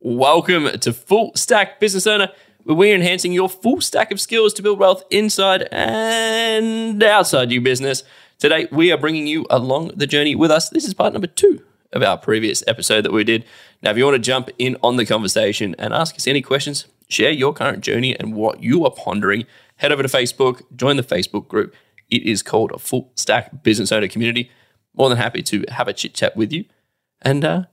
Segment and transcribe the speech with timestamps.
[0.00, 2.28] Welcome to Full Stack Business Owner,
[2.62, 7.62] where we're enhancing your full stack of skills to build wealth inside and outside your
[7.62, 8.04] business.
[8.38, 10.68] Today, we are bringing you along the journey with us.
[10.68, 13.44] This is part number two of our previous episode that we did.
[13.82, 16.86] Now, if you want to jump in on the conversation and ask us any questions,
[17.08, 19.46] share your current journey and what you are pondering,
[19.78, 21.74] head over to Facebook, join the Facebook group.
[22.08, 24.48] It is called a Full Stack Business Owner Community.
[24.94, 26.66] More than happy to have a chit chat with you
[27.20, 27.64] and uh,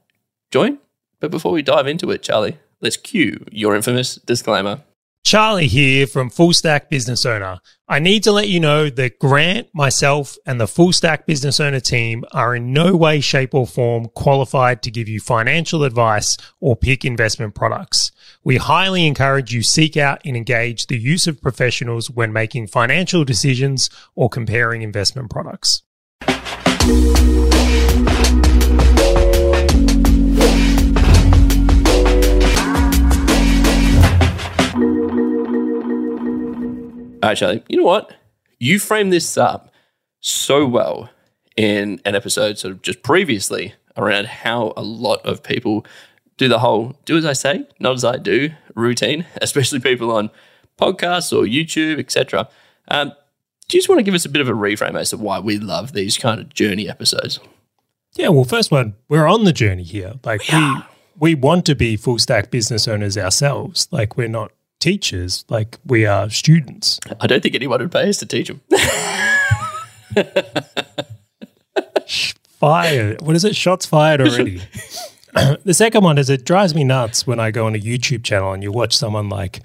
[0.50, 0.78] join.
[1.26, 4.82] But before we dive into it, Charlie, let's cue your infamous disclaimer.
[5.24, 7.58] Charlie here from Full Stack Business Owner.
[7.88, 11.80] I need to let you know that Grant, myself, and the Full Stack Business Owner
[11.80, 16.76] team are in no way, shape, or form qualified to give you financial advice or
[16.76, 18.12] pick investment products.
[18.44, 23.24] We highly encourage you seek out and engage the use of professionals when making financial
[23.24, 25.82] decisions or comparing investment products.
[37.26, 38.14] Actually, you know what?
[38.58, 39.72] You framed this up
[40.20, 41.10] so well
[41.56, 45.84] in an episode sort of just previously around how a lot of people
[46.36, 50.30] do the whole do as I say, not as I do routine, especially people on
[50.78, 52.48] podcasts or YouTube, etc.
[52.88, 53.12] Um,
[53.68, 55.40] do you just want to give us a bit of a reframe as to why
[55.40, 57.40] we love these kind of journey episodes?
[58.14, 60.14] Yeah, well, first one, we're on the journey here.
[60.24, 60.82] Like we, we,
[61.18, 63.88] we want to be full stack business owners ourselves.
[63.90, 67.00] Like we're not teachers, like we are students.
[67.20, 68.60] I don't think anyone would pay us to teach them.
[72.58, 73.16] Fire.
[73.20, 73.54] What is it?
[73.54, 74.62] Shots fired already.
[75.64, 78.52] the second one is it drives me nuts when I go on a YouTube channel
[78.52, 79.60] and you watch someone like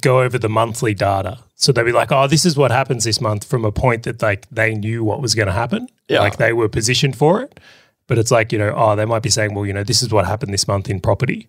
[0.00, 1.38] go over the monthly data.
[1.56, 4.22] So they'll be like, oh, this is what happens this month from a point that
[4.22, 5.88] like they knew what was going to happen.
[6.08, 6.20] Yeah.
[6.20, 7.58] Like they were positioned for it.
[8.06, 10.10] But it's like, you know, oh, they might be saying, well, you know, this is
[10.10, 11.48] what happened this month in property.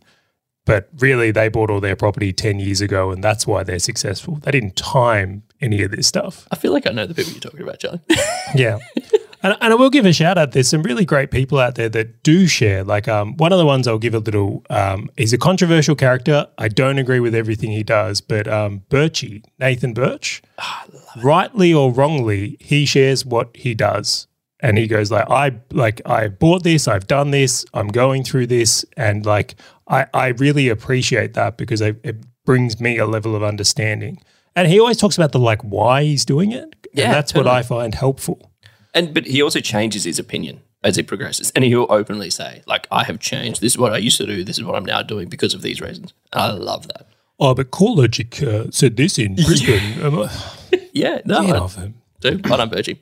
[0.70, 4.36] But really, they bought all their property 10 years ago, and that's why they're successful.
[4.36, 6.48] They didn't time any of this stuff.
[6.52, 8.00] I feel like I know the people you're talking about, John.
[8.56, 8.80] Yeah.
[9.42, 10.52] And, and I will give a shout out.
[10.52, 12.84] There's some really great people out there that do share.
[12.84, 14.66] Like um, one of the ones I'll give a little.
[14.70, 16.48] Um, he's a controversial character.
[16.58, 20.42] I don't agree with everything he does, but um, Birchie, Nathan Birch,
[21.24, 24.28] rightly or wrongly, he shares what he does,
[24.60, 28.48] and he goes like, I like I bought this, I've done this, I'm going through
[28.48, 29.56] this, and like
[29.90, 34.22] I I really appreciate that because it, it brings me a level of understanding.
[34.56, 36.76] And he always talks about the like why he's doing it.
[36.94, 37.48] Yeah, and that's what.
[37.48, 38.52] I find helpful.
[38.94, 42.88] And but he also changes his opinion as he progresses, and he'll openly say, "Like
[42.92, 43.62] I have changed.
[43.62, 44.44] This is what I used to do.
[44.44, 47.08] This is what I'm now doing because of these reasons." And I love that.
[47.40, 50.00] Oh, but CoreLogic uh, said this in Brisbane.
[50.92, 51.94] Yeah, no, Get I off him.
[52.20, 52.38] do.
[52.40, 52.98] but I'm Bergie.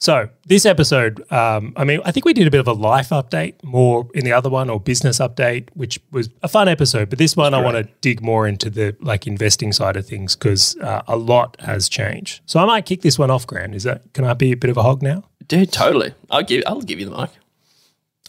[0.00, 3.10] So this episode, um, I mean, I think we did a bit of a life
[3.10, 7.10] update more in the other one or business update, which was a fun episode.
[7.10, 10.34] But this one, I want to dig more into the like investing side of things
[10.34, 12.40] because uh, a lot has changed.
[12.46, 13.74] So I might kick this one off, Grant.
[13.74, 15.24] Is that can I be a bit of a hog now?
[15.46, 16.14] Dude, totally.
[16.30, 16.62] I'll give.
[16.66, 17.30] I'll give you the mic.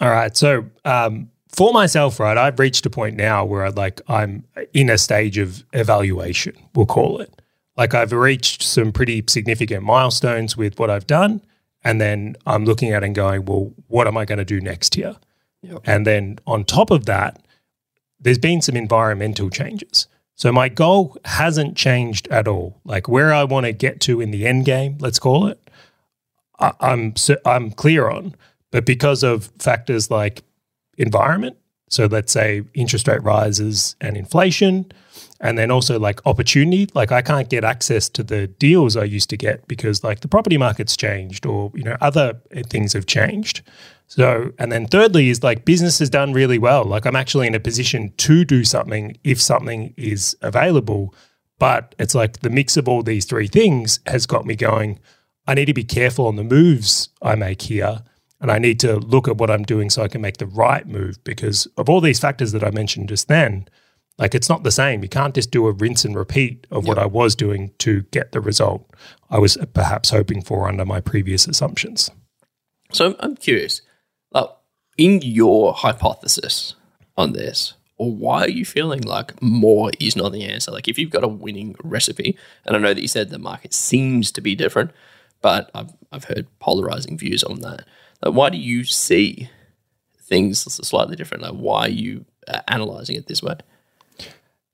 [0.02, 0.36] All right.
[0.36, 4.44] So um, for myself, right, I've reached a point now where I like I'm
[4.74, 6.54] in a stage of evaluation.
[6.76, 7.34] We'll call it.
[7.78, 11.42] Like I've reached some pretty significant milestones with what I've done,
[11.84, 14.96] and then I'm looking at and going, well, what am I going to do next
[14.96, 15.16] year?
[15.64, 15.82] Yep.
[15.86, 17.42] And then on top of that,
[18.20, 20.08] there's been some environmental changes.
[20.36, 22.80] So my goal hasn't changed at all.
[22.84, 25.60] Like where I want to get to in the end game, let's call it,
[26.60, 27.14] I, I'm
[27.46, 28.36] I'm clear on.
[28.72, 30.44] But because of factors like
[30.98, 31.58] environment,
[31.92, 34.90] so let's say interest rate rises and inflation,
[35.42, 39.30] and then also like opportunity, like I can't get access to the deals I used
[39.32, 43.62] to get because like the property market's changed or you know other things have changed.
[44.08, 46.86] So, and then thirdly is like business has done really well.
[46.86, 51.14] Like I'm actually in a position to do something if something is available.
[51.60, 55.00] But it's like the mix of all these three things has got me going,
[55.46, 58.02] I need to be careful on the moves I make here.
[58.42, 60.86] And I need to look at what I'm doing so I can make the right
[60.88, 63.68] move because of all these factors that I mentioned just then,
[64.18, 65.04] like it's not the same.
[65.04, 68.32] You can't just do a rinse and repeat of what I was doing to get
[68.32, 68.90] the result
[69.30, 72.10] I was perhaps hoping for under my previous assumptions.
[72.92, 73.82] So I'm- I'm curious,
[74.34, 74.50] like
[74.98, 76.76] in your hypothesis
[77.16, 80.72] on this, or why are you feeling like more is not the answer?
[80.72, 82.36] Like if you've got a winning recipe,
[82.66, 84.92] and I know that you said the market seems to be different,
[85.42, 87.86] but I've I've heard polarizing views on that.
[88.24, 89.50] Like why do you see
[90.22, 91.44] things slightly different?
[91.44, 93.56] Like why are you uh, analyzing it this way?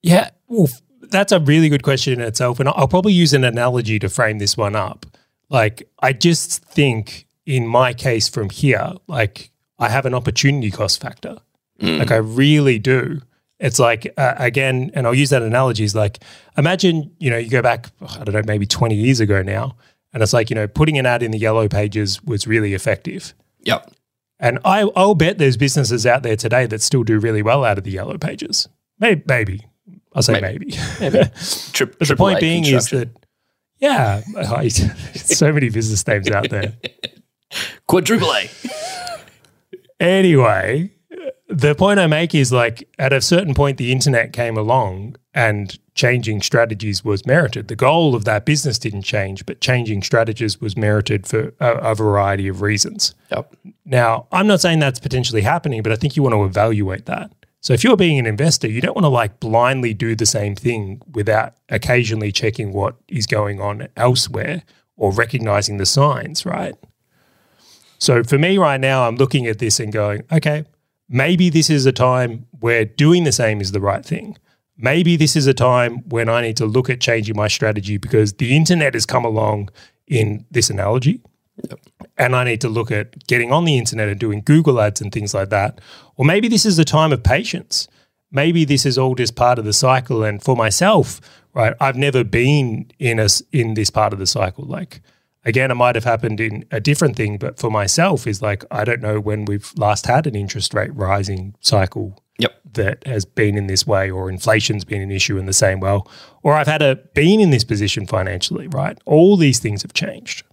[0.02, 0.68] Yeah, well,
[1.02, 2.60] that's a really good question in itself.
[2.60, 5.06] And I'll probably use an analogy to frame this one up.
[5.50, 11.00] Like, I just think in my case from here, like, I have an opportunity cost
[11.00, 11.38] factor.
[11.80, 13.20] Like, I really do.
[13.60, 15.84] It's like uh, again, and I'll use that analogy.
[15.84, 16.18] Is like
[16.56, 19.76] imagine you know you go back I don't know maybe twenty years ago now,
[20.18, 23.34] and it's like you know putting an ad in the yellow pages was really effective.
[23.60, 23.92] Yep.
[24.40, 27.78] And I, I'll bet there's businesses out there today that still do really well out
[27.78, 28.68] of the yellow pages.
[28.98, 29.66] Maybe, maybe.
[30.12, 30.74] I'll say maybe.
[30.98, 31.18] maybe.
[31.72, 33.10] Tri- but the point being is that,
[33.78, 34.20] yeah,
[35.14, 36.72] so many business names out there.
[37.86, 38.50] Quadruple A.
[40.00, 40.90] anyway,
[41.48, 45.78] the point I make is like at a certain point, the internet came along and
[45.98, 47.66] changing strategies was merited.
[47.66, 51.94] The goal of that business didn't change, but changing strategies was merited for a, a
[51.96, 53.16] variety of reasons.
[53.32, 53.56] Yep.
[53.84, 57.32] Now, I'm not saying that's potentially happening, but I think you want to evaluate that.
[57.60, 60.54] So if you're being an investor, you don't want to like blindly do the same
[60.54, 64.62] thing without occasionally checking what is going on elsewhere
[64.96, 66.76] or recognizing the signs, right?
[67.98, 70.64] So for me right now, I'm looking at this and going, okay,
[71.08, 74.38] maybe this is a time where doing the same is the right thing.
[74.78, 78.34] Maybe this is a time when I need to look at changing my strategy because
[78.34, 79.70] the internet has come along
[80.06, 81.20] in this analogy.
[81.68, 81.80] Yep.
[82.16, 85.12] And I need to look at getting on the internet and doing Google ads and
[85.12, 85.80] things like that.
[86.16, 87.88] Or maybe this is a time of patience.
[88.30, 90.22] Maybe this is all just part of the cycle.
[90.22, 91.20] And for myself,
[91.54, 94.64] right, I've never been in a, in this part of the cycle.
[94.64, 95.00] Like,
[95.44, 98.84] again, it might have happened in a different thing, but for myself, is like I
[98.84, 102.22] don't know when we've last had an interest rate rising cycle.
[102.38, 102.60] Yep.
[102.74, 106.00] That has been in this way, or inflation's been an issue in the same way,
[106.42, 108.96] or I've had a been in this position financially, right?
[109.06, 110.44] All these things have changed.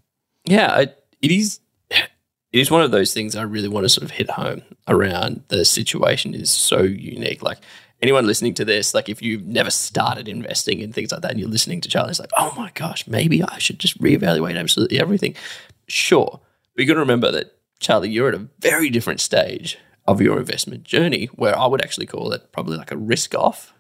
[0.45, 1.59] Yeah, it is.
[1.91, 5.43] It is one of those things I really want to sort of hit home around.
[5.49, 7.43] The situation is so unique.
[7.43, 7.57] Like
[8.01, 11.39] anyone listening to this, like if you've never started investing in things like that and
[11.39, 15.01] you're listening to Charlie, it's like, oh my gosh, maybe I should just reevaluate absolutely
[15.01, 15.35] everything.
[15.87, 16.39] Sure.
[16.73, 20.39] But you got to remember that, Charlie, you're at a very different stage of your
[20.39, 23.73] investment journey where I would actually call it probably like a risk off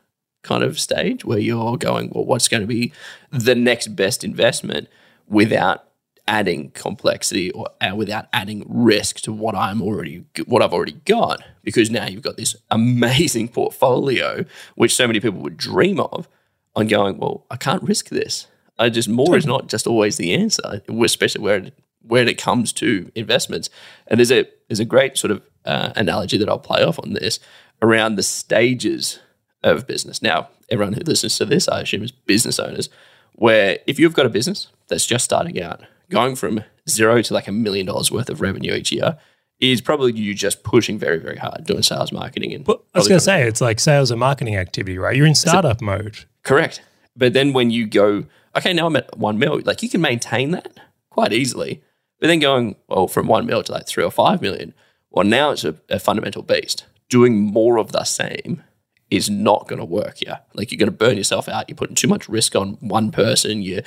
[0.45, 2.93] kind of stage where you're going, well, what's going to be
[3.31, 4.87] the next best investment
[5.27, 5.85] without
[6.27, 11.43] adding complexity or uh, without adding risk to what I'm already what I've already got?
[11.63, 14.45] Because now you've got this amazing portfolio
[14.75, 16.27] which so many people would dream of
[16.75, 18.47] on going well I can't risk this.
[18.79, 22.73] I just more is not just always the answer especially where it, when it comes
[22.73, 23.69] to investments.
[24.07, 27.13] And there's a there's a great sort of uh, analogy that I'll play off on
[27.13, 27.39] this
[27.81, 29.19] around the stages
[29.63, 32.89] of business now everyone who listens to this I assume is business owners
[33.33, 37.47] where if you've got a business that's just starting out going from zero to like
[37.47, 39.17] a million dollars worth of revenue each year
[39.59, 42.53] is probably you just pushing very, very hard doing sales marketing.
[42.53, 45.15] And well, I was going to say, it's like sales and marketing activity, right?
[45.15, 46.25] You're in startup mode.
[46.43, 46.81] Correct.
[47.15, 48.25] But then when you go,
[48.55, 50.77] okay, now I'm at one mil, like you can maintain that
[51.09, 51.81] quite easily.
[52.19, 54.73] But then going, well, from one mil to like three or five million,
[55.15, 56.85] well, now it's a, a fundamental beast.
[57.09, 58.63] Doing more of the same
[59.09, 60.17] is not going to work.
[60.17, 60.41] here.
[60.53, 61.69] Like you're going to burn yourself out.
[61.69, 63.61] You're putting too much risk on one person.
[63.61, 63.83] You're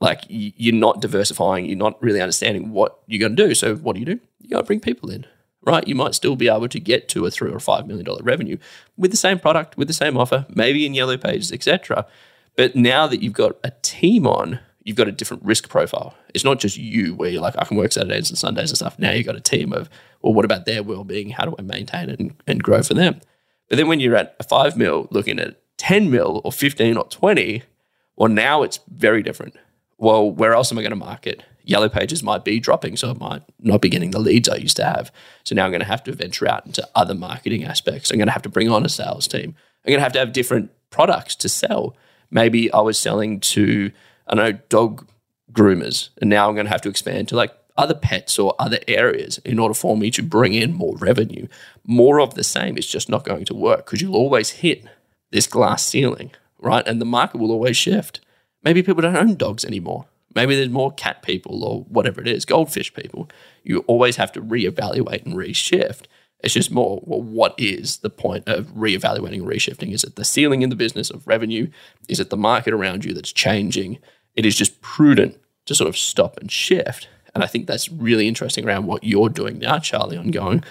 [0.00, 3.54] like you're not diversifying, you're not really understanding what you're going to do.
[3.54, 4.20] So what do you do?
[4.40, 5.26] You got to bring people in,
[5.62, 5.86] right?
[5.88, 8.58] You might still be able to get to a three or five million dollar revenue
[8.96, 12.06] with the same product, with the same offer, maybe in yellow pages, etc.
[12.56, 16.14] But now that you've got a team on, you've got a different risk profile.
[16.32, 18.98] It's not just you where you're like, I can work Saturdays and Sundays and stuff.
[18.98, 19.90] Now you've got a team of,
[20.22, 21.30] well, what about their well-being?
[21.30, 23.20] How do I maintain and, and grow for them?
[23.68, 27.04] But then when you're at a five mil looking at 10 mil or 15 or
[27.08, 27.62] 20,
[28.16, 29.56] well, now it's very different
[29.98, 31.42] well, where else am I going to market?
[31.64, 34.76] Yellow pages might be dropping, so I might not be getting the leads I used
[34.76, 35.10] to have.
[35.44, 38.10] So now I'm going to have to venture out into other marketing aspects.
[38.10, 39.54] I'm going to have to bring on a sales team.
[39.84, 41.96] I'm going to have to have different products to sell.
[42.30, 43.90] Maybe I was selling to,
[44.26, 45.08] I know, dog
[45.52, 48.78] groomers, and now I'm going to have to expand to like other pets or other
[48.88, 51.46] areas in order for me to bring in more revenue.
[51.84, 54.84] More of the same is just not going to work because you'll always hit
[55.30, 56.86] this glass ceiling, right?
[56.86, 58.20] And the market will always shift.
[58.62, 60.06] Maybe people don't own dogs anymore.
[60.34, 63.28] Maybe there's more cat people or whatever it is, goldfish people.
[63.62, 66.04] You always have to reevaluate and reshift.
[66.40, 69.92] It's just more, well, what is the point of reevaluating and reshifting?
[69.92, 71.68] Is it the ceiling in the business of revenue?
[72.08, 73.98] Is it the market around you that's changing?
[74.36, 77.08] It is just prudent to sort of stop and shift.
[77.34, 80.64] And I think that's really interesting around what you're doing now, Charlie, on going,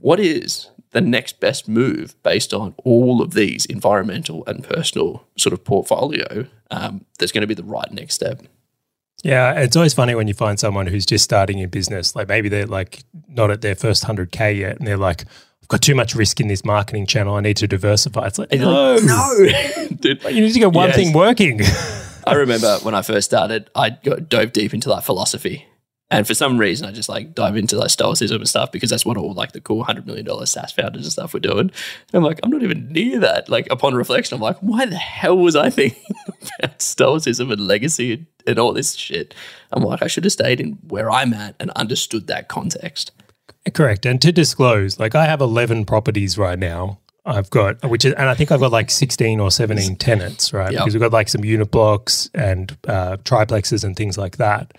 [0.00, 5.52] what is the next best move based on all of these environmental and personal sort
[5.52, 8.42] of portfolio um, that's going to be the right next step.
[9.22, 12.14] Yeah, it's always funny when you find someone who's just starting in business.
[12.14, 15.24] Like maybe they're like not at their first 100K yet, and they're like,
[15.62, 17.34] I've got too much risk in this marketing channel.
[17.34, 18.26] I need to diversify.
[18.26, 19.48] It's like, no, no,
[20.00, 20.22] dude.
[20.24, 20.96] you need to get one yes.
[20.96, 21.60] thing working.
[22.26, 25.66] I remember when I first started, I got, dove deep into like philosophy
[26.10, 29.06] And for some reason, I just like dive into like stoicism and stuff because that's
[29.06, 31.58] what all like the cool hundred million dollar SaaS founders and stuff were doing.
[31.58, 31.72] And
[32.12, 33.48] I'm like, I'm not even near that.
[33.48, 36.04] Like upon reflection, I'm like, why the hell was I thinking
[36.58, 39.34] about stoicism and legacy and, and all this shit?
[39.72, 43.10] I'm like, I should have stayed in where I'm at and understood that context.
[43.72, 44.04] Correct.
[44.04, 47.00] And to disclose, like I have 11 properties right now.
[47.26, 50.72] I've got, which is, and I think I've got like 16 or 17 tenants, right?
[50.72, 50.80] Yep.
[50.80, 54.72] Because we've got like some unit blocks and uh, triplexes and things like that.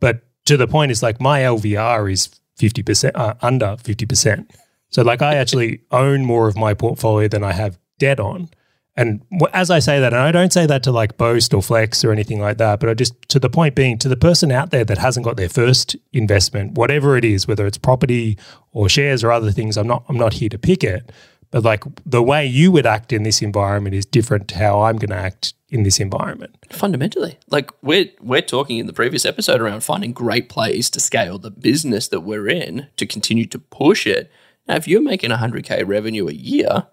[0.00, 2.28] But to the point is like my LVR is
[2.58, 4.50] 50%, uh, under 50%.
[4.88, 8.48] So like I actually own more of my portfolio than I have debt on.
[8.94, 9.22] And
[9.54, 12.12] as I say that, and I don't say that to like boast or flex or
[12.12, 14.84] anything like that, but I just to the point being to the person out there
[14.84, 18.36] that hasn't got their first investment, whatever it is, whether it's property
[18.72, 21.10] or shares or other things, I'm not I'm not here to pick it.
[21.52, 24.96] But like the way you would act in this environment is different to how I'm
[24.96, 26.56] going to act in this environment.
[26.70, 31.38] Fundamentally, like we're we're talking in the previous episode around finding great plays to scale
[31.38, 34.32] the business that we're in to continue to push it.
[34.66, 36.86] Now, if you're making 100k revenue a year,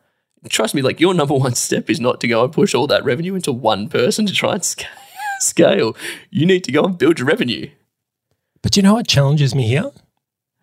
[0.50, 3.06] trust me, like your number one step is not to go and push all that
[3.06, 4.88] revenue into one person to try and sca-
[5.40, 5.96] scale.
[6.30, 7.70] You need to go and build your revenue.
[8.62, 9.92] But you know what challenges me here?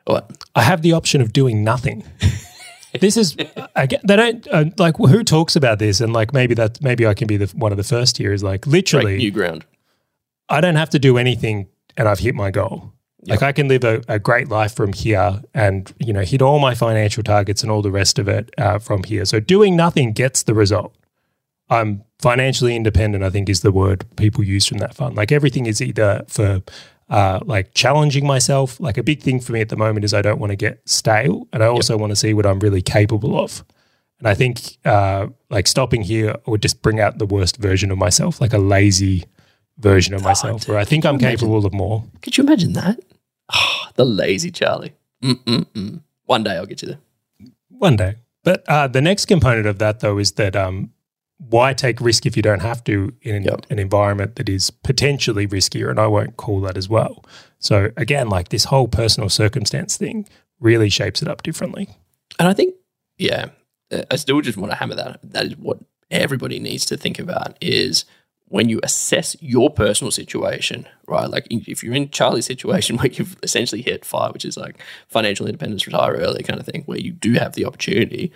[0.04, 0.44] What?
[0.54, 2.04] I have the option of doing nothing.
[3.00, 3.36] this is
[3.74, 7.14] again they don't uh, like who talks about this and like maybe that maybe I
[7.14, 9.64] can be the one of the first here is like literally Break new ground.
[10.48, 12.92] I don't have to do anything and I've hit my goal.
[13.28, 16.58] Like I can live a, a great life from here and you know hit all
[16.58, 19.24] my financial targets and all the rest of it uh, from here.
[19.24, 20.94] So doing nothing gets the result.
[21.68, 23.24] I'm financially independent.
[23.24, 25.16] I think is the word people use from that fund.
[25.16, 26.62] Like everything is either for
[27.08, 28.80] uh, like challenging myself.
[28.80, 30.80] Like a big thing for me at the moment is I don't want to get
[30.88, 33.64] stale, and I also want to see what I'm really capable of.
[34.18, 37.98] And I think uh, like stopping here would just bring out the worst version of
[37.98, 39.24] myself, like a lazy
[39.78, 42.04] version of myself, where I think I'm capable of more.
[42.22, 42.98] Could you imagine that?
[43.52, 44.94] Ah, the lazy Charlie.
[45.22, 46.02] Mm-mm-mm.
[46.24, 46.98] One day I'll get you there.
[47.68, 48.16] One day.
[48.42, 50.92] But uh, the next component of that, though, is that um,
[51.38, 53.66] why take risk if you don't have to in an, Yep.
[53.70, 55.90] an environment that is potentially riskier?
[55.90, 57.24] And I won't call that as well.
[57.58, 60.26] So, again, like this whole personal circumstance thing
[60.60, 61.88] really shapes it up differently.
[62.38, 62.74] And I think,
[63.18, 63.50] yeah,
[64.10, 65.20] I still just want to hammer that.
[65.22, 65.78] That is what
[66.10, 68.04] everybody needs to think about is
[68.48, 71.28] when you assess your personal situation, right?
[71.28, 75.46] Like if you're in Charlie's situation where you've essentially hit fire, which is like financial
[75.46, 78.32] independence, retire early kind of thing, where you do have the opportunity,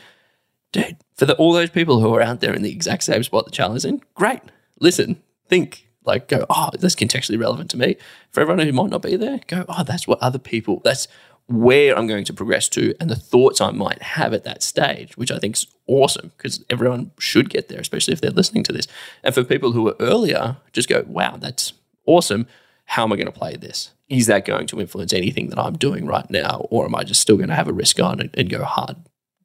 [0.73, 3.45] dude, for the, all those people who are out there in the exact same spot
[3.45, 4.41] the that Charlie's in, great.
[4.79, 7.97] Listen, think, like go, oh, that's contextually relevant to me.
[8.31, 11.09] For everyone who might not be there, go, oh, that's what other people, that's
[11.51, 15.17] where I'm going to progress to and the thoughts I might have at that stage,
[15.17, 18.73] which I think is awesome because everyone should get there, especially if they're listening to
[18.73, 18.87] this.
[19.25, 21.73] And for people who are earlier, just go, wow, that's
[22.07, 22.47] awesome.
[22.85, 23.91] How am I going to play this?
[24.09, 26.67] Is that going to influence anything that I'm doing right now?
[26.71, 28.97] Or am I just still going to have a risk on and, and go hard,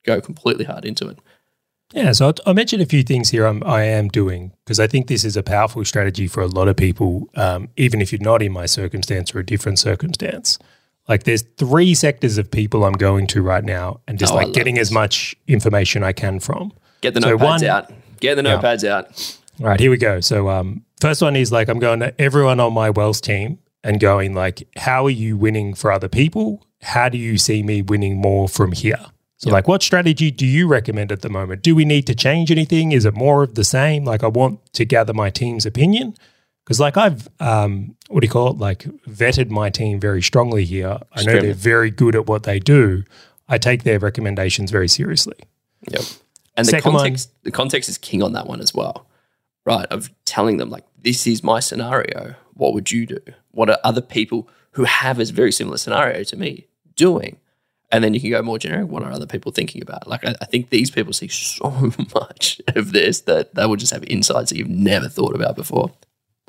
[0.05, 1.19] go completely hard into it?
[1.93, 5.07] Yeah, so I'll, I'll a few things here I'm, I am doing because I think
[5.07, 8.41] this is a powerful strategy for a lot of people, um, even if you're not
[8.41, 10.57] in my circumstance or a different circumstance.
[11.07, 14.53] Like, there's three sectors of people I'm going to right now, and just Oh, like
[14.53, 16.74] getting as much information I can from.
[17.01, 17.91] Get the So notepads one- out.
[18.19, 18.57] Get the Yeah.
[18.59, 19.38] notepads out.
[19.62, 20.19] All right, here we go.
[20.19, 24.00] So, um, first one is like I'm going to everyone on my wealth team and
[24.00, 26.65] going like, how are you winning for other people?
[26.81, 29.05] How do you see me winning more from here?
[29.45, 31.61] So, like, what strategy do you recommend at the moment?
[31.61, 32.91] Do we need to change anything?
[32.91, 34.03] Is it more of the same?
[34.03, 36.15] Like, I want to gather my team's opinion
[36.63, 38.57] because, like, I've um, what do you call it?
[38.57, 40.97] Like, vetted my team very strongly here.
[41.13, 43.03] I know they're very good at what they do.
[43.47, 45.37] I take their recommendations very seriously.
[45.91, 46.01] Yep.
[46.57, 49.05] And the Second one- context, the context is king on that one as well,
[49.63, 49.85] right?
[49.91, 52.33] Of telling them like, this is my scenario.
[52.55, 53.19] What would you do?
[53.51, 57.37] What are other people who have a very similar scenario to me doing?
[57.95, 58.89] And then you can go more generic.
[58.89, 60.05] What are other people thinking about?
[60.05, 63.93] Like, I, I think these people see so much of this that they will just
[63.93, 65.93] have insights that you've never thought about before.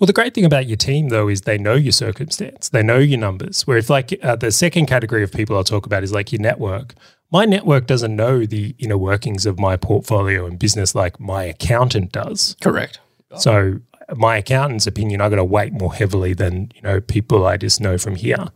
[0.01, 2.99] Well, the great thing about your team, though, is they know your circumstance, they know
[2.99, 3.65] your numbers.
[3.65, 6.41] Where if, like, uh, the second category of people I'll talk about is like your
[6.41, 6.95] network.
[7.31, 12.11] My network doesn't know the inner workings of my portfolio and business like my accountant
[12.11, 12.57] does.
[12.61, 12.99] Correct.
[13.37, 13.79] So,
[14.17, 17.81] my accountant's opinion, I've got to weight more heavily than you know people I just
[17.81, 18.49] know from here.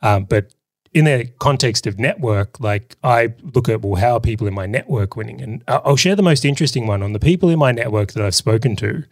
[0.00, 0.52] Um, but
[0.94, 4.66] in the context of network, like I look at well, how are people in my
[4.66, 5.40] network winning?
[5.40, 8.34] And I'll share the most interesting one on the people in my network that I've
[8.34, 9.04] spoken to.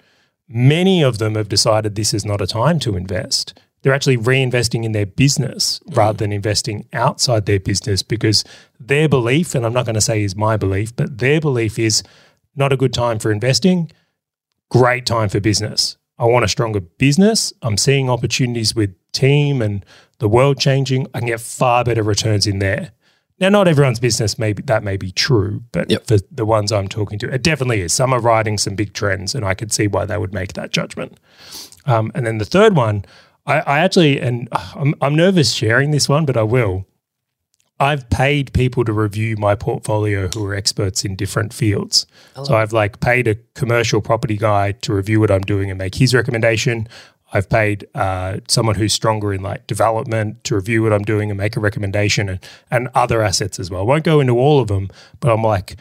[0.48, 3.58] Many of them have decided this is not a time to invest.
[3.82, 5.96] They're actually reinvesting in their business mm.
[5.96, 8.44] rather than investing outside their business because
[8.78, 12.02] their belief, and I'm not going to say is my belief, but their belief is
[12.54, 13.90] not a good time for investing
[14.70, 15.98] great time for business.
[16.18, 17.52] I want a stronger business.
[17.62, 19.84] I'm seeing opportunities with team and
[20.20, 22.92] the world changing, I can get far better returns in there.
[23.40, 26.06] Now, not everyone's business may be, that may be true, but Yep.
[26.06, 27.92] for the ones I'm talking to, it definitely is.
[27.92, 30.72] Some are riding some big trends, and I could see why they would make that
[30.72, 31.18] judgment.
[31.86, 33.04] Um, and then the third one,
[33.46, 36.84] I, I actually, and I'm, I'm nervous sharing this one, but I will.
[37.80, 42.06] I've paid people to review my portfolio who are experts in different fields.
[42.44, 45.94] So I've like paid a commercial property guy to review what I'm doing and make
[45.94, 46.88] his recommendation.
[47.32, 51.38] I've paid uh, someone who's stronger in like development to review what I'm doing and
[51.38, 53.82] make a recommendation and, and other assets as well.
[53.82, 54.88] I won't go into all of them,
[55.20, 55.76] but I'm like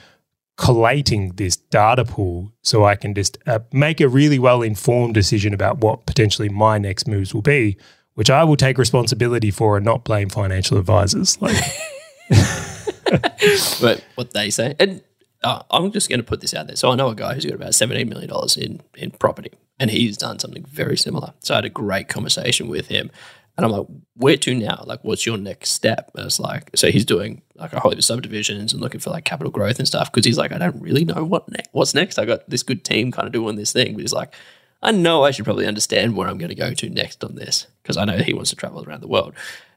[0.58, 5.54] collating this data pool so I can just uh, make a really well informed decision
[5.54, 7.78] about what potentially my next moves will be,
[8.16, 11.42] which I will take responsibility for and not blame financial advisors.
[11.42, 11.56] Like,
[13.82, 14.76] but what they say.
[14.80, 15.02] And
[15.44, 16.76] uh, I'm just going to put this out there.
[16.76, 20.18] So I know a guy who's got about $17 million in, in property, and he's
[20.18, 21.34] done something very similar.
[21.40, 23.12] So I had a great conversation with him.
[23.58, 24.84] And I'm like, where to now?
[24.86, 26.12] Like, what's your next step?
[26.16, 29.10] And it's like, so he's doing like a whole heap of subdivisions and looking for
[29.10, 31.94] like capital growth and stuff because he's like, I don't really know what ne- what's
[31.94, 32.18] next.
[32.18, 34.34] I got this good team kind of doing this thing, but he's like,
[34.82, 37.68] I know I should probably understand where I'm going to go to next on this
[37.84, 39.34] because I know he wants to travel around the world.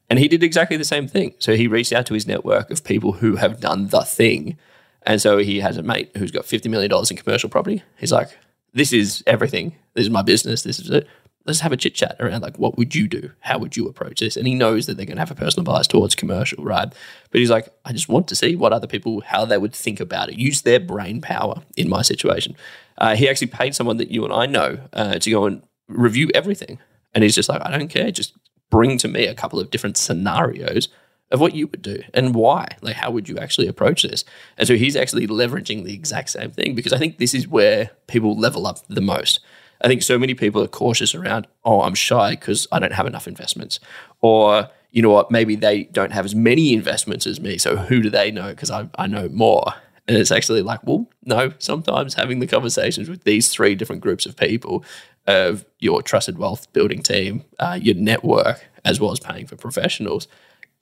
[0.08, 1.34] And he did exactly the same thing.
[1.38, 4.58] So he reached out to his network of people who have done the thing.
[5.04, 7.82] And so he has a mate who's got $50 million in commercial property.
[7.98, 8.38] He's like,
[8.72, 9.76] this is everything.
[9.94, 10.62] This is my business.
[10.62, 11.06] This is it.
[11.44, 13.32] Let's have a chit chat around like, what would you do?
[13.40, 14.36] How would you approach this?
[14.36, 16.88] And he knows that they're going to have a personal bias towards commercial, right?
[17.30, 19.98] But he's like, I just want to see what other people, how they would think
[19.98, 22.54] about it, use their brain power in my situation.
[22.96, 26.30] Uh, he actually paid someone that you and I know uh, to go and review
[26.32, 26.78] everything.
[27.12, 28.12] And he's just like, I don't care.
[28.12, 28.34] Just
[28.70, 30.88] bring to me a couple of different scenarios
[31.32, 32.76] of what you would do and why.
[32.82, 34.24] Like, how would you actually approach this?
[34.58, 37.90] And so he's actually leveraging the exact same thing because I think this is where
[38.06, 39.40] people level up the most.
[39.80, 43.06] I think so many people are cautious around, oh, I'm shy because I don't have
[43.06, 43.80] enough investments.
[44.20, 47.58] Or, you know what, maybe they don't have as many investments as me.
[47.58, 48.50] So who do they know?
[48.50, 49.74] Because I, I know more.
[50.06, 54.26] And it's actually like, well, no, sometimes having the conversations with these three different groups
[54.26, 54.84] of people
[55.26, 60.28] of your trusted wealth building team, uh, your network, as well as paying for professionals,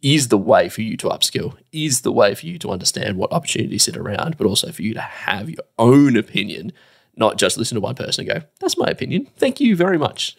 [0.02, 3.32] is the way for you to upskill, is the way for you to understand what
[3.32, 6.72] opportunities sit around, but also for you to have your own opinion,
[7.16, 9.28] not just listen to one person and go, that's my opinion.
[9.36, 10.36] Thank you very much.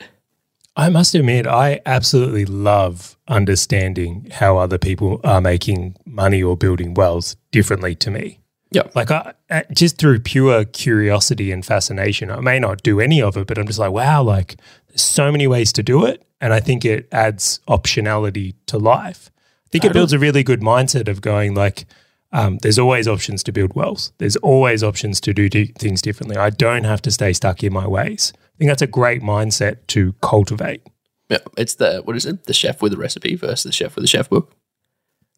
[0.75, 6.93] I must admit, I absolutely love understanding how other people are making money or building
[6.93, 8.39] wealth differently to me.
[8.71, 8.83] Yeah.
[8.95, 13.35] Like I, uh, just through pure curiosity and fascination, I may not do any of
[13.35, 14.55] it, but I'm just like, wow, like
[14.87, 16.23] there's so many ways to do it.
[16.39, 19.29] And I think it adds optionality to life.
[19.71, 21.85] I think it builds a really good mindset of going like,
[22.33, 24.11] um, there's always options to build wealth.
[24.17, 26.35] There's always options to do things differently.
[26.35, 28.33] I don't have to stay stuck in my ways.
[28.35, 30.85] I think that's a great mindset to cultivate.
[31.29, 31.37] Yeah.
[31.57, 32.43] It's the, what is it?
[32.43, 34.53] The chef with a recipe versus the chef with a chef book.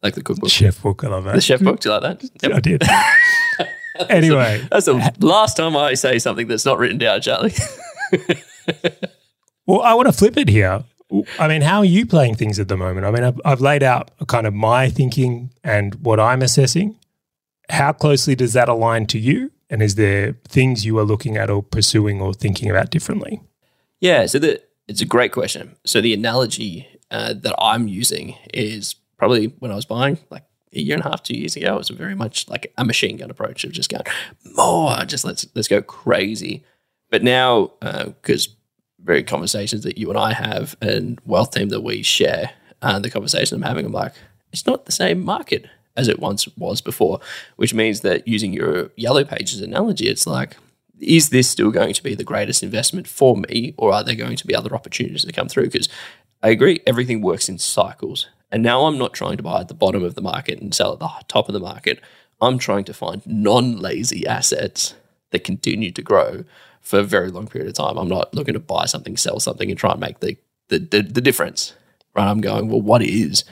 [0.01, 0.49] Like the cookbook.
[0.49, 1.35] Chef book, I love that.
[1.35, 1.79] The chef book.
[1.79, 2.29] Do you like that?
[2.41, 2.51] Yep.
[2.53, 2.83] I did.
[4.09, 7.53] anyway, That's the last time I say something that's not written down, Charlie.
[9.65, 10.83] Well, I want to flip it here.
[11.39, 13.05] I mean, how are you playing things at the moment?
[13.05, 16.97] I mean, I've, I've laid out kind of my thinking and what I'm assessing.
[17.69, 19.51] How closely does that align to you?
[19.69, 23.41] And is there things you are looking at or pursuing or thinking about differently?
[23.99, 25.75] Yeah, so the, it's a great question.
[25.85, 30.79] So the analogy uh, that I'm using is probably when I was buying, like a
[30.79, 33.29] year and a half, two years ago, it was very much like a machine gun
[33.29, 34.03] approach of just going
[34.55, 36.63] more, just let's let's go crazy.
[37.09, 38.49] But now, because
[39.03, 43.09] very conversations that you and I have and wealth team that we share, uh, the
[43.09, 44.13] conversation I'm having, I'm like,
[44.51, 47.19] it's not the same market as it once was before,
[47.55, 50.57] which means that using your yellow pages analogy, it's like,
[50.99, 54.37] is this still going to be the greatest investment for me, or are there going
[54.37, 55.65] to be other opportunities that come through?
[55.65, 55.89] Because
[56.41, 58.27] I agree, everything works in cycles.
[58.51, 60.93] And now I'm not trying to buy at the bottom of the market and sell
[60.93, 61.99] at the top of the market.
[62.41, 64.95] I'm trying to find non lazy assets
[65.31, 66.45] that continue to grow
[66.83, 67.97] for a very long period of time.
[67.97, 71.01] I'm not looking to buy something, sell something, and try and make the, the, the,
[71.01, 71.73] the difference.
[72.15, 72.29] Right?
[72.29, 73.43] I'm going, well, what is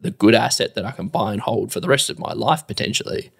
[0.00, 2.66] the good asset that I can buy and hold for the rest of my life
[2.66, 3.30] potentially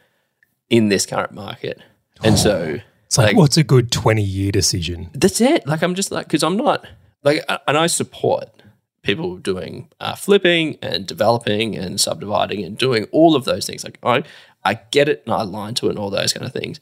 [0.71, 1.81] in this current market?
[2.23, 5.11] And so It's like, Like- what's a good 20 year decision?
[5.15, 5.67] that's it.
[5.67, 6.87] Like I'm just like because I'm not
[7.25, 8.49] like and I support
[9.03, 13.83] people doing uh, flipping and developing and subdividing and doing all of those things.
[13.85, 14.23] Like I
[14.65, 16.79] I get it and I align to it and all those kind of things.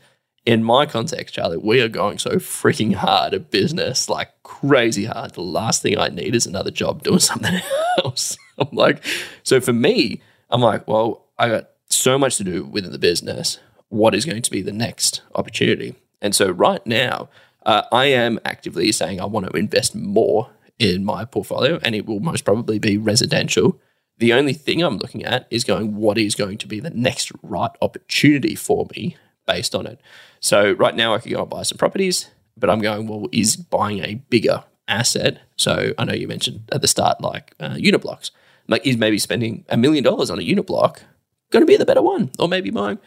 [0.49, 5.35] In my context, Charlie, we are going so freaking hard at business, like crazy hard.
[5.35, 7.61] The last thing I need is another job doing something
[8.03, 8.39] else.
[8.59, 9.05] I'm like,
[9.43, 13.59] so for me, I'm like, well, I got so much to do within the business.
[13.91, 15.97] What is going to be the next opportunity?
[16.23, 17.29] And so right now,
[17.67, 22.07] uh, I am actively saying I want to invest more in my portfolio, and it
[22.07, 23.79] will most probably be residential.
[24.17, 27.33] The only thing I'm looking at is going, what is going to be the next
[27.43, 30.01] right opportunity for me based on it.
[30.39, 33.57] So right now, I could go and buy some properties, but I'm going, well, is
[33.57, 35.41] buying a bigger asset?
[35.57, 38.31] So I know you mentioned at the start, like uh, unit blocks.
[38.69, 41.03] Like, is maybe spending a million dollars on a unit block
[41.51, 42.31] going to be the better one?
[42.39, 42.99] Or maybe buying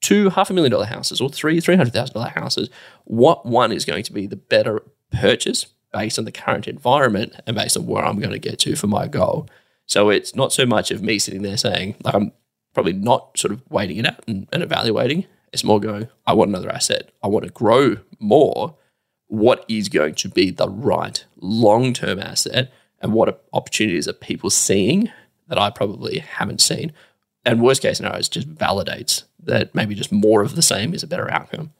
[0.00, 2.68] two half a million dollar houses or three three hundred thousand dollar houses,
[3.04, 7.56] what one is going to be the better purchase based on the current environment and
[7.56, 9.48] based on where I'm going to get to for my goal.
[9.86, 12.32] So it's not so much of me sitting there saying like I'm
[12.74, 15.26] probably not sort of waiting it out and, and evaluating.
[15.52, 17.10] It's more going, I want another asset.
[17.22, 18.76] I want to grow more.
[19.26, 22.72] What is going to be the right long term asset?
[23.00, 25.10] And what opportunities are people seeing
[25.48, 26.92] that I probably haven't seen?
[27.44, 31.02] And worst case scenario, it just validates that maybe just more of the same is
[31.02, 31.72] a better outcome.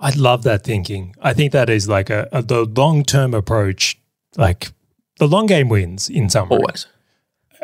[0.00, 1.14] I love that thinking.
[1.20, 3.98] I think that is like a, a the long term approach.
[4.36, 4.72] Like
[5.18, 6.60] the long game wins in some ways.
[6.60, 6.86] Always.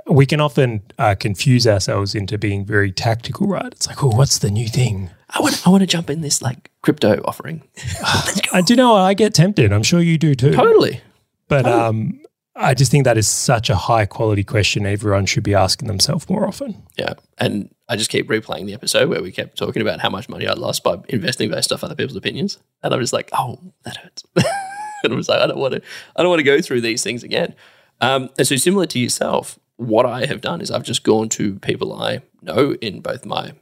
[0.06, 3.72] We can often uh, confuse ourselves into being very tactical, right?
[3.72, 5.10] It's like, oh, what's the new thing?
[5.30, 7.62] I want, I want to jump in this like crypto offering.
[8.52, 9.72] I do know I get tempted.
[9.72, 10.52] I'm sure you do too.
[10.52, 11.00] Totally.
[11.48, 11.82] But totally.
[11.82, 12.20] um,
[12.56, 16.28] I just think that is such a high quality question everyone should be asking themselves
[16.28, 16.82] more often.
[16.96, 17.14] Yeah.
[17.38, 20.46] And I just keep replaying the episode where we kept talking about how much money
[20.46, 22.58] I lost by investing based off other people's opinions.
[22.82, 24.22] And I'm just like, oh, that hurts.
[25.04, 25.82] and I was like, I don't want to,
[26.14, 27.54] I don't want to go through these things again.
[28.00, 31.58] Um, and so similar to yourself, what I have done is I've just gone to
[31.60, 33.52] people I know in both my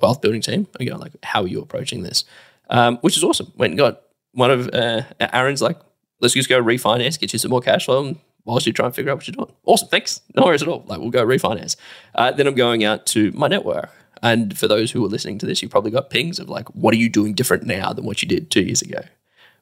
[0.00, 2.24] wealth building team go like, how are you approaching this?
[2.70, 3.52] Um, which is awesome.
[3.56, 5.78] Went and got one of uh, Aaron's like,
[6.20, 8.94] let's just go refinance, get you some more cash flow, and whilst you try and
[8.94, 9.52] figure out what you're doing.
[9.64, 10.20] Awesome, thanks.
[10.34, 10.84] No worries at all.
[10.86, 11.76] Like we'll go refinance.
[12.14, 13.90] Uh, then I'm going out to my network.
[14.22, 16.94] And for those who are listening to this, you probably got pings of like, what
[16.94, 19.00] are you doing different now than what you did two years ago?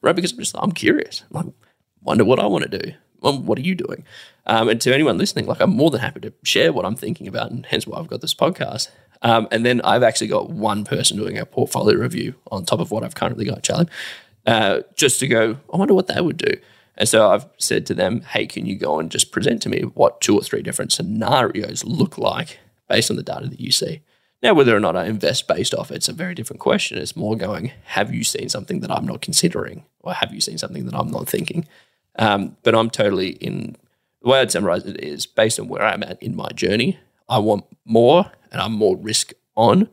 [0.01, 0.15] Right?
[0.15, 1.23] Because I'm just, I'm curious.
[1.29, 1.53] I'm like,
[2.01, 2.93] wonder what I want to do.
[3.21, 4.03] Well, what are you doing?
[4.45, 7.27] Um, and to anyone listening, like I'm more than happy to share what I'm thinking
[7.27, 8.89] about, and hence why I've got this podcast.
[9.21, 12.91] Um, and then I've actually got one person doing a portfolio review on top of
[12.91, 13.87] what I've currently got, Charlie,
[14.45, 16.59] uh, just to go, I wonder what they would do.
[16.97, 19.81] And so I've said to them, hey, can you go and just present to me
[19.81, 24.01] what two or three different scenarios look like based on the data that you see?
[24.43, 26.97] Now, whether or not I invest based off it's a very different question.
[26.97, 29.85] It's more going, have you seen something that I'm not considering?
[30.01, 31.67] Or have you seen something that I'm not thinking?
[32.17, 33.75] Um, but I'm totally in
[34.21, 36.99] the way I'd summarize it is based on where I'm at in my journey.
[37.29, 39.89] I want more and I'm more risk on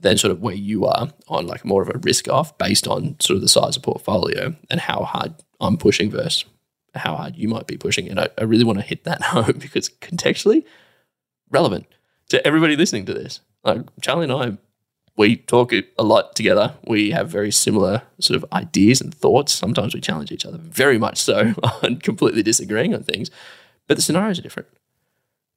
[0.00, 3.16] than sort of where you are on like more of a risk off based on
[3.20, 6.44] sort of the size of portfolio and how hard I'm pushing versus
[6.94, 8.08] how hard you might be pushing.
[8.08, 10.64] And I, I really want to hit that home because contextually
[11.50, 11.86] relevant
[12.28, 13.40] to everybody listening to this.
[13.64, 14.58] Like Charlie and I,
[15.16, 16.74] we talk a lot together.
[16.86, 19.52] We have very similar sort of ideas and thoughts.
[19.52, 23.30] Sometimes we challenge each other very much so on completely disagreeing on things,
[23.86, 24.68] but the scenarios are different.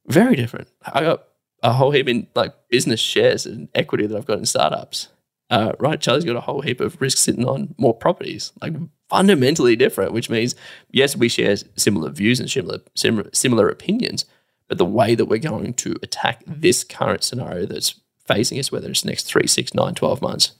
[0.06, 0.68] Very different.
[0.84, 1.24] I got
[1.62, 5.08] a whole heap in like business shares and equity that I've got in startups.
[5.50, 8.74] Uh, right, Charlie's got a whole heap of risk sitting on more properties, like
[9.08, 10.12] fundamentally different.
[10.12, 10.54] Which means,
[10.90, 14.24] yes, we share similar views and similar similar, similar opinions,
[14.68, 18.88] but the way that we're going to attack this current scenario that's facing us, whether
[18.88, 20.52] it's next three, six, nine, 12 months,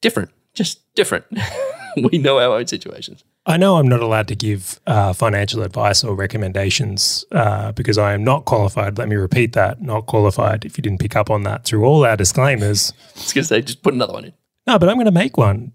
[0.00, 1.24] different, just different.
[2.12, 3.24] we know our own situations.
[3.44, 8.12] I know I'm not allowed to give uh, financial advice or recommendations uh, because I
[8.12, 8.98] am not qualified.
[8.98, 10.64] Let me repeat that not qualified.
[10.64, 13.48] If you didn't pick up on that through all our disclaimers, I was going to
[13.48, 14.32] say, just put another one in.
[14.66, 15.72] No, but I'm going to make one.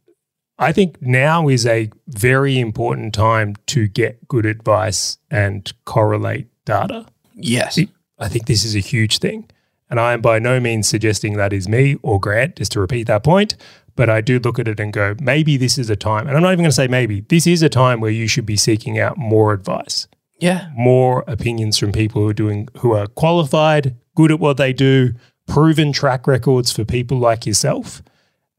[0.60, 7.06] I think now is a very important time to get good advice and correlate data.
[7.36, 7.78] Yes.
[8.18, 9.50] I think this is a huge thing.
[9.90, 13.08] And I am by no means suggesting that is me or Grant, just to repeat
[13.08, 13.56] that point.
[13.96, 16.44] But I do look at it and go, maybe this is a time, and I'm
[16.44, 19.00] not even going to say maybe, this is a time where you should be seeking
[19.00, 20.08] out more advice.
[20.40, 20.70] Yeah.
[20.76, 25.14] More opinions from people who are doing, who are qualified, good at what they do,
[25.48, 28.04] proven track records for people like yourself.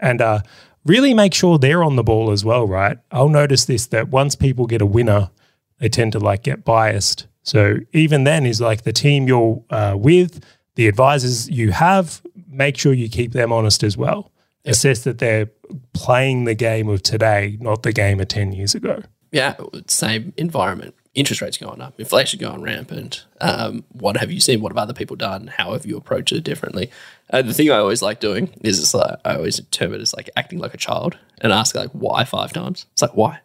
[0.00, 0.40] And uh,
[0.84, 2.98] really make sure they're on the ball as well, right?
[3.12, 5.30] I'll notice this that once people get a winner,
[5.78, 7.28] they tend to like get biased.
[7.42, 10.44] So even then is like the team you're uh, with,
[10.78, 14.30] the advisors you have, make sure you keep them honest as well
[14.62, 14.74] yep.
[14.74, 15.50] assess that they're
[15.92, 19.02] playing the game of today, not the game of 10 years ago.
[19.32, 19.56] Yeah,
[19.88, 20.94] same environment.
[21.14, 23.24] Interest rates going up, inflation going rampant.
[23.40, 24.60] Um, what have you seen?
[24.60, 25.48] What have other people done?
[25.48, 26.92] How have you approached it differently?
[27.28, 30.14] Uh, the thing I always like doing is it's like, I always term it as
[30.14, 32.86] like acting like a child and ask like why five times.
[32.92, 33.40] It's like why,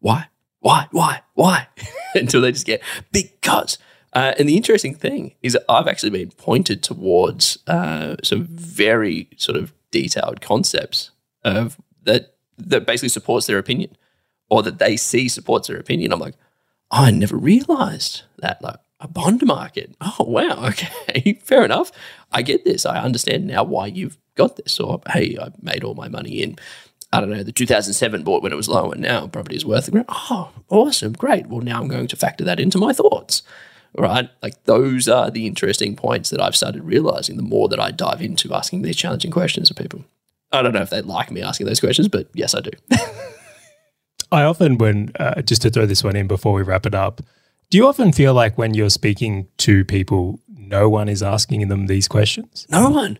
[0.00, 0.26] why,
[0.60, 1.68] why, why, why,
[2.14, 3.78] until they just get because.
[4.14, 9.28] Uh, and the interesting thing is that I've actually been pointed towards uh, some very
[9.36, 11.10] sort of detailed concepts
[11.44, 13.96] of that that basically supports their opinion
[14.48, 16.12] or that they see supports their opinion.
[16.12, 16.36] I'm like,
[16.90, 18.62] I never realized that.
[18.62, 19.94] Like, a bond market.
[20.00, 20.64] Oh, wow.
[20.68, 21.34] Okay.
[21.42, 21.92] Fair enough.
[22.32, 22.86] I get this.
[22.86, 24.80] I understand now why you've got this.
[24.80, 26.56] Or, hey, I made all my money in,
[27.12, 29.94] I don't know, the 2007 bought when it was low and now property is worth
[29.94, 31.12] a Oh, awesome.
[31.12, 31.48] Great.
[31.48, 33.42] Well, now I'm going to factor that into my thoughts.
[33.96, 34.28] Right.
[34.42, 38.20] Like those are the interesting points that I've started realizing the more that I dive
[38.20, 40.04] into asking these challenging questions of people.
[40.50, 42.70] I don't know if they like me asking those questions, but yes, I do.
[44.32, 47.22] I often, when uh, just to throw this one in before we wrap it up,
[47.70, 51.86] do you often feel like when you're speaking to people, no one is asking them
[51.86, 52.66] these questions?
[52.68, 53.18] No one.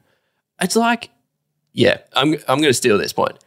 [0.61, 1.11] It's like,
[1.73, 3.39] yeah, I'm, I'm going to steal this point.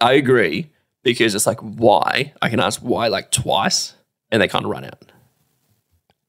[0.00, 0.70] I agree
[1.02, 2.32] because it's like, why?
[2.40, 3.94] I can ask why like twice
[4.30, 5.11] and they kind of run out.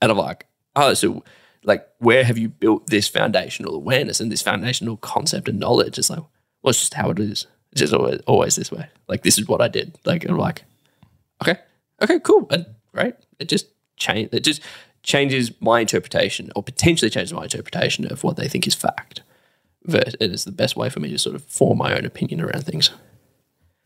[0.04, 1.24] And I'm like, oh, so
[1.64, 5.98] like, where have you built this foundational awareness and this foundational concept and knowledge?
[5.98, 6.20] It's like,
[6.62, 7.48] well, it's just how it is.
[7.72, 8.90] It's just always, always this way.
[9.08, 9.98] Like, this is what I did.
[10.04, 10.66] Like, I'm like,
[11.42, 11.58] okay,
[12.02, 13.16] okay, cool, and great.
[13.40, 14.28] It just change.
[14.34, 14.62] It just
[15.04, 19.22] changes my interpretation, or potentially changes my interpretation of what they think is fact.
[19.88, 22.66] It is the best way for me to sort of form my own opinion around
[22.66, 22.92] things.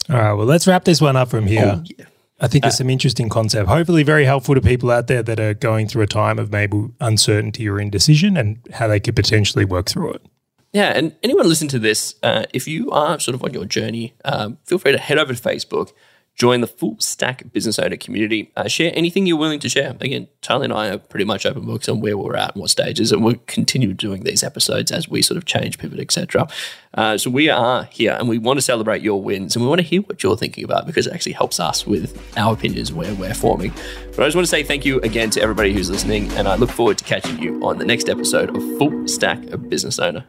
[0.10, 0.34] All right.
[0.34, 1.74] Well, let's wrap this one up from here.
[1.76, 2.06] Oh, yeah.
[2.40, 3.68] I think there's uh, some interesting concept.
[3.68, 6.90] Hopefully, very helpful to people out there that are going through a time of maybe
[7.00, 10.26] uncertainty or indecision, and how they could potentially work through it.
[10.74, 14.14] Yeah, and anyone listen to this, uh, if you are sort of on your journey,
[14.26, 15.92] um, feel free to head over to Facebook
[16.38, 18.52] Join the full stack business owner community.
[18.56, 19.98] Uh, share anything you're willing to share.
[20.00, 22.70] Again, Charlie and I are pretty much open books on where we're at and what
[22.70, 26.48] stages, and we'll continue doing these episodes as we sort of change, pivot, etc.
[26.94, 29.82] Uh, so we are here, and we want to celebrate your wins, and we want
[29.82, 33.16] to hear what you're thinking about because it actually helps us with our opinions where
[33.16, 33.72] we're forming.
[34.16, 36.54] But I just want to say thank you again to everybody who's listening, and I
[36.54, 40.24] look forward to catching you on the next episode of Full Stack of Business Owner.